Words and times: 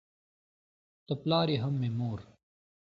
ته 1.05 1.13
پلار 1.21 1.47
یې 1.53 1.57
هم 1.63 1.73
مې 1.81 1.89
مور 1.97 2.19